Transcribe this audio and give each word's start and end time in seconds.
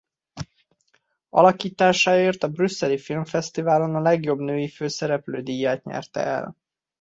Alakításáért 1.29 2.43
a 2.43 2.47
brüsszeli 2.49 2.97
filmfesztiválon 2.97 3.95
a 3.95 3.99
legjobb 3.99 4.39
női 4.39 4.69
főszereplő 4.69 5.41
díját 5.41 5.83
nyerte 5.83 6.19
el. 6.19 6.55